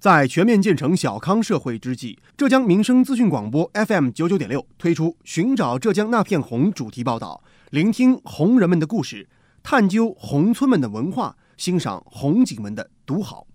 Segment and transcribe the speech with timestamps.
[0.00, 9.28] 在全面建成小康社会之际，浙江民生资讯广播 FM 九九点六推出“寻找浙江那片红”主题报道，聆听红人们的故事，
[9.62, 13.46] 探究红村们的文化，欣赏红景们的独好，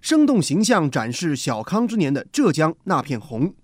[0.00, 3.54] 生动形象展示小康之年的浙江那片红。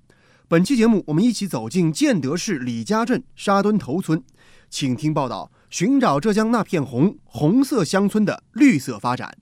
[0.46, 4.23] 本期节目，我们一起走进建德市李家镇沙墩头村，
[4.70, 9.36] 请听报道：寻找浙江那片红，红色乡村的绿色发展。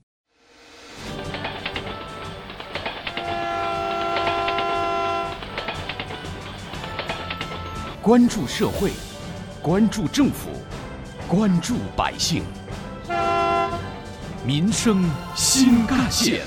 [8.07, 8.93] 关注社会，
[9.61, 10.49] 关注政府，
[11.27, 12.41] 关注百姓，
[14.45, 15.03] 民生
[15.35, 16.45] 新干线。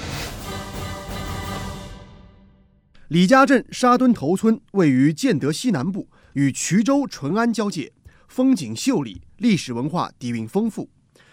[3.08, 7.92] 李家镇沙墩头村位于建德西南部，与衢州淳安交界，
[8.26, 10.88] 风景秀丽，历史文化底蕴丰富。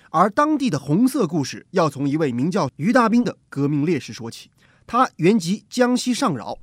[0.10, 4.52] 而当地的红色故事，要从一位名叫于大兵的革命烈士说起。
[4.86, 6.58] 他原籍江西上饶。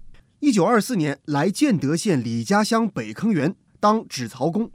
[0.44, 4.70] 一九二四年来建德县李家乡北坑园当纸曹工，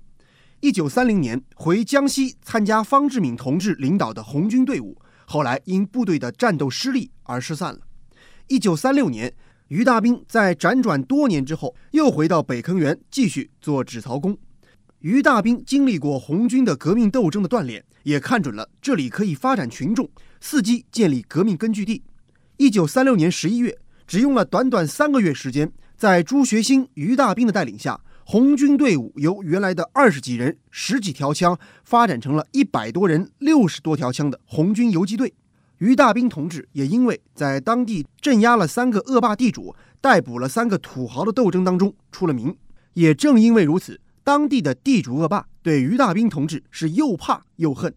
[0.61, 7.81] 一九三零年回江西参加方志敏同志领导的红军队伍，后来因部队的战斗失利而失散了。
[8.48, 9.31] 一九三六年，
[9.67, 14.36] 于大兵在辗转多年之后，又回到北坑园继续做纸曹工。
[15.02, 20.09] 于大兵经历过红军的革命斗争的锻炼，也看准了这里可以发展群众，
[20.42, 22.02] 伺机建立革命根据地。
[22.58, 23.78] 一九三六年十一月。
[24.09, 35.31] 只用了短短三个月时间，在朱学兴、于大兵的带领下，红军队伍由原来的二十几人、十几条枪，发展成了一百多人、六十多条枪的红军游击队。
[35.77, 42.57] 于大兵同志也因为在当地镇压了三个恶霸地主、逮捕了三个土豪的斗争当中出了名。
[42.93, 47.93] 也正因为如此，当地的地主恶霸对于大兵同志是又怕又恨。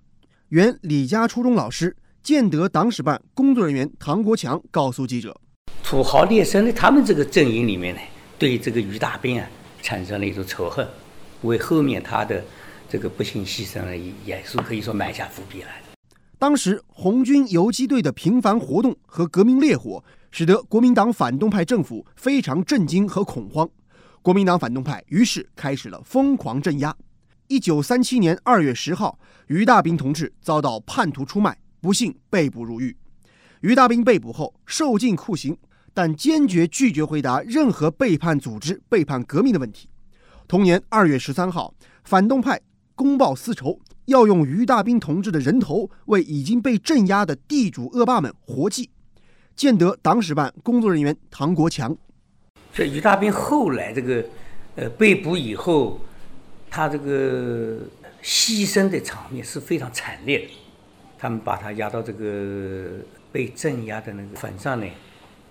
[0.50, 5.40] 原李家初中老师、建德党史办工作人员唐国强告诉记者。
[5.82, 8.00] 土豪劣绅的他们这个阵营里面呢，
[8.38, 9.46] 对这个于大兵啊
[9.82, 10.88] 产生了一种仇恨，
[11.42, 12.42] 为后面他的
[12.88, 15.82] 这个不幸牺牲了，也是可以说埋下伏笔来
[16.38, 23.68] 当时红军游击队的频繁活动和革命烈火，使得国民党反动派政府非常震惊和恐慌，
[24.22, 26.96] 国民党反动派于是开始了疯狂镇压。
[27.48, 29.18] 一九三七年二月十号，
[29.48, 32.96] 于大兵同志遭到叛徒出卖，不幸被捕入狱。
[33.60, 35.54] 于大兵被捕后受尽酷刑。
[35.94, 39.88] 但坚决拒绝回答任何背叛组织、背叛革命的问题。
[40.48, 42.60] 同年二月十三号，反动派
[42.94, 48.90] 公报私仇，要用于大兵同志的人头为已经被镇压的地主恶霸们活祭。
[49.54, 51.96] 建德党史办工作人员唐国强，
[52.72, 54.24] 这于大兵后来这个
[54.76, 56.00] 呃被捕以后，
[56.70, 57.78] 他这个
[58.22, 60.48] 牺牲的场面是非常惨烈的。
[61.18, 62.90] 他们把他押到这个
[63.30, 64.86] 被镇压的那个坟上呢。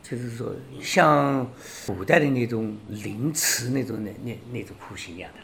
[0.03, 1.49] 就是说，像
[1.87, 5.39] 古代的那种凌迟那种那那那种酷刑一样的，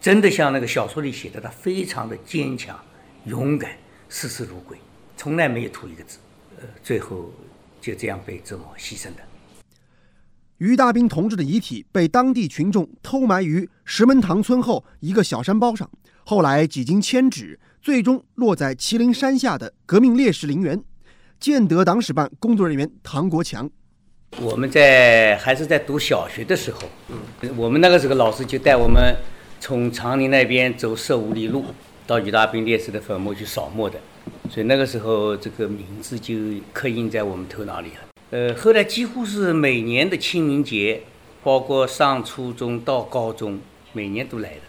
[0.00, 2.78] 真的像那个小说里写的，他非常的坚强、
[3.24, 3.72] 勇敢、
[4.08, 4.78] 视死如归，
[5.16, 6.18] 从来没有吐一个字，
[6.58, 7.32] 呃，最后
[7.80, 9.22] 就这样被折磨牺牲的。
[10.58, 15.90] 于大兵同志的遗体被当地群众偷埋于石门塘村后一个小山包上，
[16.24, 20.84] 后来几经迁址，最终落在麒麟山下的革命烈士陵园。
[21.40, 23.70] 建德党史办工作人员唐国强。
[24.36, 26.82] 我们在还是在读小学的时候，
[27.56, 29.16] 我们那个时候老师就带我们
[29.58, 31.64] 从长宁那边走十五里路
[32.06, 33.98] 到于大兵烈士的坟墓去扫墓的，
[34.48, 36.34] 所以那个时候这个名字就
[36.72, 38.08] 刻印在我们头脑里了。
[38.30, 41.02] 呃，后来几乎是每年的清明节，
[41.42, 43.58] 包括上初中到高中，
[43.92, 44.60] 每年都来的。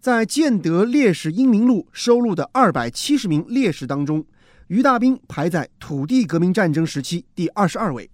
[0.00, 4.24] 在建德烈士英名录收录的二百七十名烈士当中，
[4.66, 8.10] 于大兵排在土地革命战争时期第二十二位。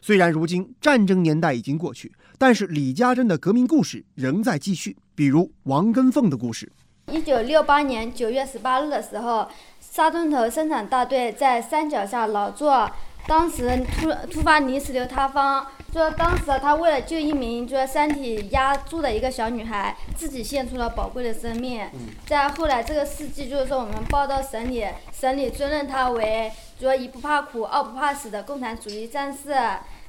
[0.00, 4.96] 虽然如今战争年代已经过去，但是李家珍的革命故事仍在继续。
[5.14, 6.70] 比如王根凤的故事。
[7.10, 9.48] 一九六八年九月十八日的时候，
[9.80, 12.88] 沙墩头生产大队在山脚下劳作，
[13.26, 21.84] 当时突突发泥石流塌方，说当时他为了救一名就是山体压住的一个小女孩，自己献出了宝贵的生命。
[22.26, 26.52] 在后来这个事迹，就是说我们报到省里，省里尊认他为。
[26.80, 29.52] 说一不怕苦，二不怕死的共产主义战士，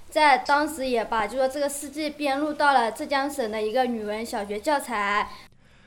[0.07, 5.27] 在当时也把就说这个事迹编入到了浙江省的一个语文小学教材。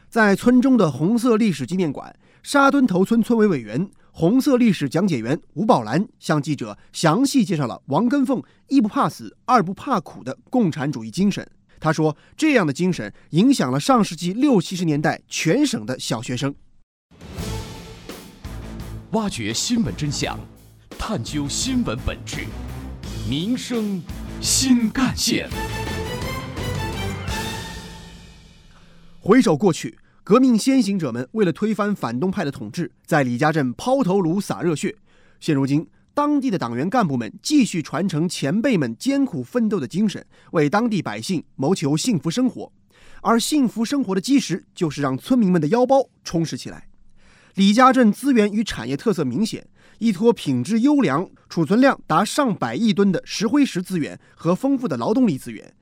[0.08, 2.12] 在村中的红色历史纪念馆，
[2.42, 11.48] 沙墩头村村委委员、红色历史讲解员吴宝兰向记者详细介绍了王根凤一不怕死，二不怕苦的共产主义精神。
[11.78, 16.52] 他说，这样的精神影响了上世纪六七十年代全省的小学生。
[19.12, 20.36] 挖掘新闻真相。
[21.04, 22.46] 探究新闻本质，
[23.28, 24.00] 民生
[24.40, 25.50] 新干线。
[29.18, 34.94] 回首过去，革命先行者们为了推翻反动派的统治，在李家镇抛头颅洒热血。
[35.40, 35.84] 现如今，
[36.14, 42.70] 当地的党员干部们继续传承前辈们艰苦奋斗的精神，为当地百姓谋求幸福生活。
[43.22, 46.86] 而幸福生活的基石，就是让村民们的腰包充实起来。
[47.54, 49.66] 李家镇资源与产业特色明显，
[49.98, 55.74] 依托品质优良、储存量达上百亿吨的石灰石资源和丰富的劳动力资源，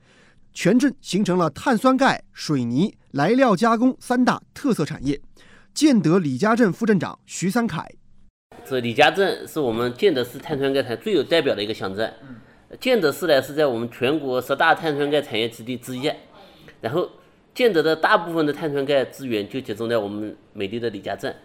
[0.53, 5.21] 全镇形成了碳酸钙、水泥、来料加工三大特色产业。
[5.73, 7.89] 建德李家镇副镇长徐三凯，
[8.65, 12.13] 这李家镇是我们建德市碳酸钙产业最有代表的一个乡镇。
[12.81, 16.11] 建德市呢是在我们全国十大碳酸钙产业基地之一，
[16.81, 17.09] 然后。
[17.53, 21.35] 建德的大部分的碳酸钙资源就集中在我们美丽的李家镇。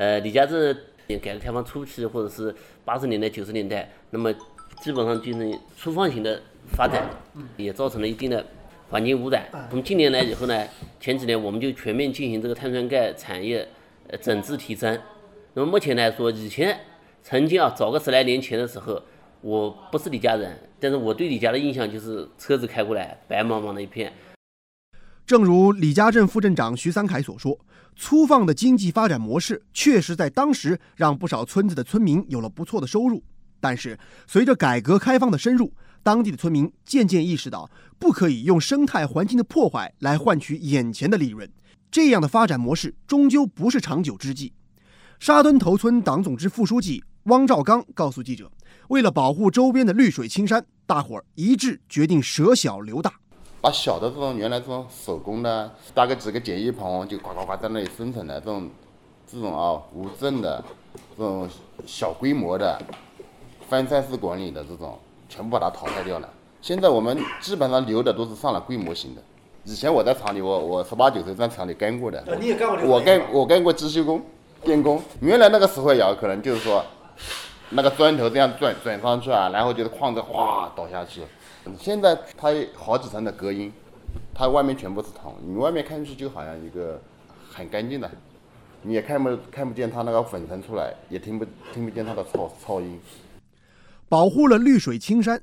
[0.00, 0.74] 呃，李家镇
[1.20, 2.54] 改革开放初期或者是
[2.86, 4.32] 八十年代、九十年代，那么
[4.80, 7.06] 基本上就是粗放型的发展，
[7.58, 8.42] 也造成了一定的
[8.88, 9.44] 环境污染。
[9.70, 10.66] 从近年来以后呢，
[10.98, 13.68] 前几年我们就全面进行这个碳酸钙产业
[14.08, 14.98] 呃整治提升。
[15.52, 16.80] 那么目前来说，以前
[17.22, 19.02] 曾经啊，早个十来年前的时候，
[19.42, 24.10] 我不是李家人，但是我对李家的印象就是车子开过来，白茫茫的一片。
[25.30, 27.56] 正如李家镇副镇长徐三凯所说，
[27.94, 33.22] 粗放的经济发展模式确实在当时让不少村子的村民有了不错的收入。
[33.60, 33.96] 但是，
[34.26, 35.72] 随着改革开放的深入，
[36.02, 41.48] 当地的村民渐渐意识到，不可以用生态环境的破坏来换取眼前的利润。
[41.92, 44.52] 这样的发展模式终究不是长久之计。
[45.20, 48.50] 沙墩头村党总支副书记汪兆刚告诉记者
[48.90, 53.12] ：“为了保护周边的绿水青山，大伙儿一致决定舍小留大。”
[53.60, 58.70] 把小的这种原来这种手工的搭个几个简易棚，就呱呱呱在那里生产的这种
[59.30, 60.64] 这种啊无证的
[61.16, 61.48] 这种
[61.86, 62.80] 小规模的
[63.68, 64.98] 分散式管理的这种，
[65.28, 66.28] 全部把它淘汰掉了。
[66.62, 69.22] 现在我们基本上留的都是上了规模型的。
[69.64, 72.24] 以前我在厂里，我我十八九岁在厂里干过的。
[72.40, 74.22] 你也干过我干我干过机修工、
[74.62, 75.02] 电工。
[75.20, 76.82] 原来那个时候窑可能就是说，
[77.68, 81.22] 那个砖头这样转转上去啊，然后就是矿子哗倒下去。
[81.78, 83.72] 现在它好几层的隔音，
[84.34, 87.00] 它外面全部是铜，你外面看上去就好像一个
[87.50, 88.10] 很干净的，
[88.82, 92.98] 你也看不看不见它那个粉尘出来，也听不听不见它的噪噪音。
[94.08, 95.40] 保护了绿水青山，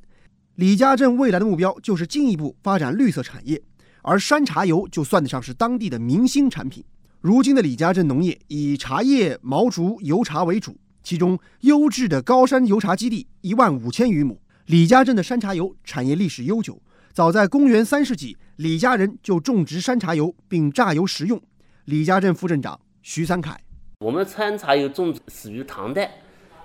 [0.56, 3.62] 李家镇未来的目标就是进一步发展绿色产业，
[4.02, 6.84] 而山茶油就算得上是当地的明星产品。
[7.22, 14.40] 如今的李家镇农业以茶叶、毛竹、油茶为主，其中优质的高山油茶基地一万五千余亩。
[14.68, 16.82] 李家镇的山茶油产业历史悠久，
[17.14, 21.42] 早在公元三世纪，李家人就种植山茶油并榨油食用。
[21.86, 23.58] 李家镇副镇长徐三凯：
[24.00, 26.12] 我们山茶油种植始于唐代，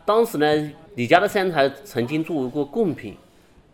[0.04, 3.16] 当时呢，李家的山茶曾经作为过贡品，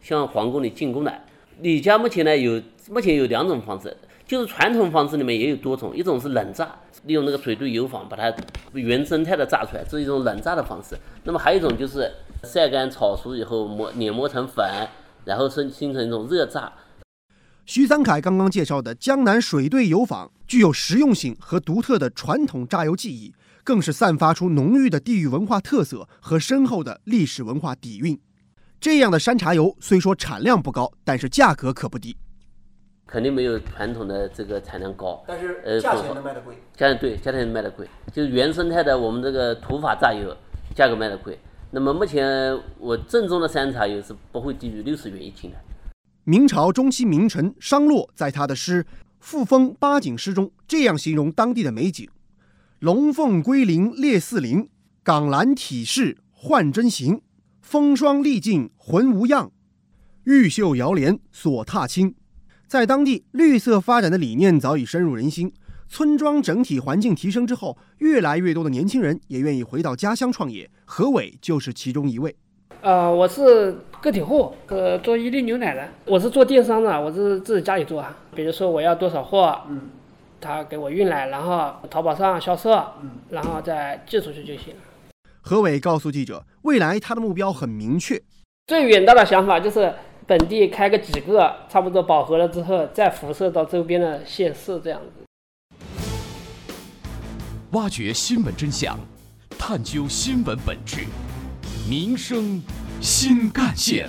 [0.03, 1.23] 向皇宫里进贡的。
[1.63, 3.97] 李家目前呢有目前有两种方式，
[4.29, 6.71] 就是传统方式里面也有多种，一种是冷榨，
[7.07, 8.33] 利用那个水对油坊把它
[8.73, 10.97] 原生态的榨出来，这是一种冷榨的方式。
[11.25, 12.09] 那么还有一种就是。
[12.45, 14.65] 晒干炒熟以后磨碾磨成粉，
[15.25, 16.73] 然后生形成一种热榨。
[17.67, 23.35] 徐三凯刚刚介绍的江南水兑油坊具有实用性和独特的传统榨油技艺，
[23.65, 28.17] 更是散发出浓郁的地域文化特色和深厚的历史文化底蕴。
[28.81, 32.17] 这样的山茶油虽说产量不高，但是价格可不低。
[33.11, 36.55] 肯定没有传统的这个产量高，但是呃价钱能卖得贵。
[36.77, 40.37] 价钱对，价钱卖得贵，就是原生态的我们这个土法榨油，
[40.75, 41.39] 价格卖得贵。
[41.71, 45.57] 那么目前我正宗的山茶油是不会低于六十元一斤的。
[46.25, 48.85] 明朝中期名臣商洛在他的诗
[49.21, 52.07] 《复封八景诗》中这样形容当地的美景
[52.81, 54.69] ：“龙凤归林列四邻，
[55.03, 57.23] 港兰体势换真形，
[57.63, 59.51] 风霜历尽浑无恙，
[60.25, 62.15] 玉秀摇帘锁踏青。”
[62.69, 65.51] 在当地，绿色发展的理念早已深入人心。
[65.89, 70.69] 村庄整体环境提升之后，越来越多的年轻人也愿意回到家乡创业。
[70.85, 72.37] 何伟就是其中一位。
[72.83, 75.89] 呃，我是个体户，呃，做伊利牛奶的。
[76.05, 78.15] 我是做电商的，我是自己家里做啊。
[78.35, 79.89] 比如说我要多少货，嗯，
[80.39, 82.71] 他给我运来，然后淘宝上销售，
[83.01, 85.11] 嗯，然后再寄出去就行了。
[85.41, 88.21] 何伟告诉记者，未来他的目标很明确，
[88.67, 89.95] 最远大的想法就是
[90.29, 95.25] 本地开个几个，差不多饱和了之后，再辐射到周边的县市这样子。
[97.71, 99.01] 挖掘新闻真相，
[99.59, 101.07] 探究新闻本质，
[101.89, 102.61] 民生
[103.01, 104.07] 新干线。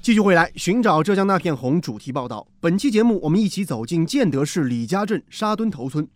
[0.00, 2.46] 继续回来，寻找浙江那片红主题报道。
[2.60, 6.08] 本期节目，我们一起走进建德市李家镇沙墩头村。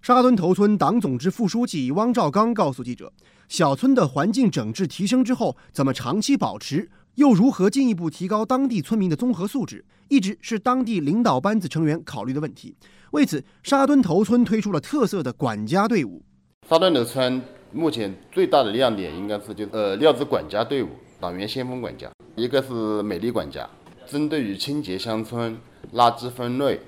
[0.00, 3.12] 沙墩头村党总支副书记汪兆刚告诉记者，
[3.48, 6.90] 小村的环境整治提升之后，怎么长期保持？
[7.14, 9.84] 又如何进一步提高当地村民的综合素质？
[10.08, 12.76] 一直是当地领导班子成员考虑的问题。
[13.12, 16.22] 为此，沙墩头村推出了特色的管家队伍。
[16.68, 20.88] 沙墩头村目前最大的亮点应该是就呃料子管家队伍，
[21.18, 23.68] 党员先锋管家，一个是美丽管家，
[24.06, 25.58] 针对于清洁乡村、
[25.94, 26.78] 垃圾分类，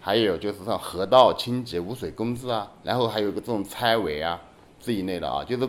[0.00, 4.40] 还有就是像河道清洁、污水公治啊，然后还有个这种拆违啊
[4.80, 5.68] 这一类的啊，就是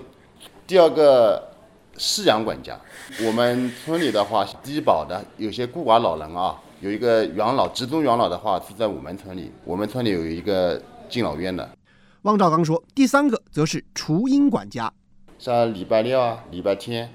[0.72, 1.51] 第二个。
[1.98, 2.80] 饲养管家，
[3.25, 11.70] 我们村里的话，低保的有些孤寡老人啊，有一个养老集中养老的话是在我们村里，我们村里有一个敬老院的。
[12.22, 14.92] 汪兆刚说，第三个则是雏鹰管家，
[15.38, 17.13] 像礼拜六啊、礼拜天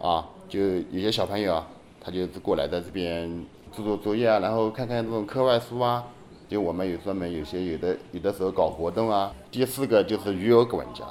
[0.00, 1.66] 啊，就有些小朋友啊，
[1.98, 6.04] 他就是过来在这边做做作业啊，然后看看这种课外书啊，
[6.50, 9.32] 就我们有专门有些有的有的时候搞活动啊。
[9.50, 11.02] 第四个就是鱼友管家。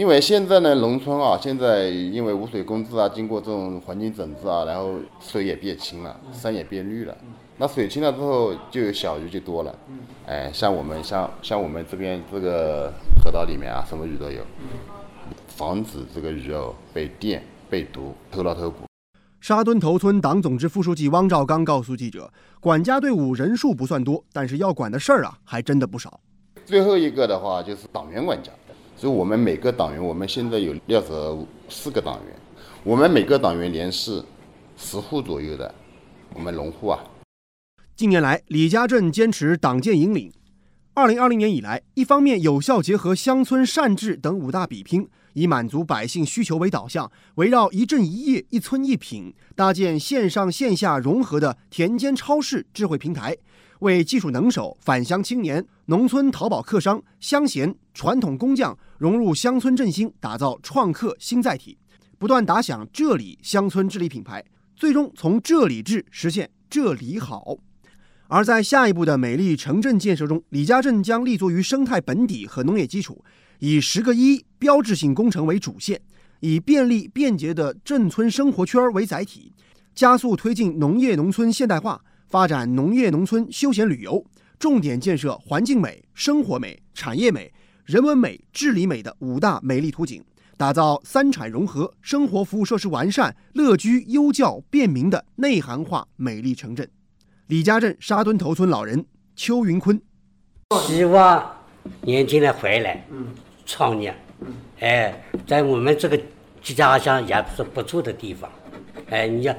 [0.00, 7.14] 因为现在呢，农村啊，现在因为污水工治啊，经过这种环境整治啊，然后水也变清了，山也变绿了。
[7.58, 9.78] 那水清了之后，就有小鱼就多了。
[10.24, 12.90] 哎，像我们像像我们这边这个
[13.22, 14.40] 河道里面啊，什么鱼都有，
[15.48, 18.86] 防止这个鱼哦被电被毒偷捞偷捕。
[19.38, 26.18] 沙墩头村党总支副书记汪兆刚告诉记者，管家队伍人数不算多，但是要管的事儿啊，还真的不少。
[26.64, 28.50] 最后一个的话就是党员管家。
[29.00, 31.08] 所以我们每个党员，我们现在有六十
[31.70, 32.36] 四个党员，
[32.84, 34.22] 我们每个党员连是
[34.76, 35.74] 十户左右的，
[36.34, 37.00] 我们农户啊。
[37.96, 40.30] 近年来，李家镇坚持党建引领。
[40.92, 53.34] 二零二零年以来，一方面有效结合乡村善治等五大比拼，以满足百姓需求为导向，围绕一镇一业、一村一品，搭建线上线下融合的田间超市智慧平台。
[53.80, 61.78] 为技术能手、返乡青年、农村淘宝客商、乡贤、传统工匠融入乡村振兴，打造创客新载体，
[62.18, 64.44] 不断打响这里乡村治理品牌，
[64.76, 67.56] 最终从这里治实现这里好。
[68.28, 73.24] 而在下一步的美丽城镇建设中，李家镇将立足于生态本底和农业基础，
[73.60, 76.00] 以十个一标志性工程为主线，
[76.40, 79.54] 以便利便捷的镇村生活圈为载体，
[79.94, 82.04] 加速推进农业农村现代化。
[82.30, 84.24] 发展农业农村休闲旅游，
[84.56, 87.52] 重点建设环境美、生活美、产业美、
[87.84, 90.22] 人文美、治理美的五大美丽图景，
[90.56, 96.88] 打造三产融合、生活服务设施完善、乐居优教便民的内涵化美丽城镇。
[97.48, 100.00] 李家镇沙墩头村老人邱云坤，
[100.86, 101.52] 希望
[102.02, 103.04] 年轻人回来
[103.66, 104.14] 创业，
[104.78, 106.16] 哎，在我们这个
[106.62, 108.48] 家乡也是不错的地方，
[109.08, 109.56] 哎，你要。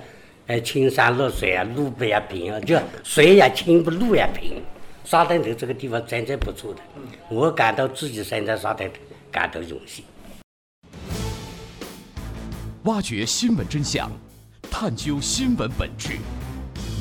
[0.51, 4.61] 哎，青山绿水啊，路不也平啊，就水也清，不路也平。
[5.05, 6.81] 沙滩头这个地方真正不错的，
[7.29, 8.99] 我感到自己身在沙滩头
[9.31, 10.03] 感到荣幸。
[12.83, 14.11] 挖掘新闻真相，
[14.69, 16.17] 探究新闻本质，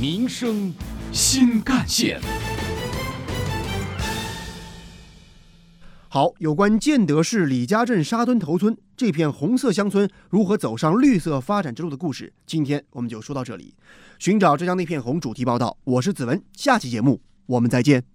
[0.00, 0.72] 民生
[1.10, 2.20] 新干线。
[6.08, 13.74] 好，有关建德市李家镇沙墩头村这片红色乡村如何走上绿色发展之路的故事，今天我们就说到这里。
[14.18, 18.10] 寻找浙江那片红主题报道，我是子文，下期节目我们再见。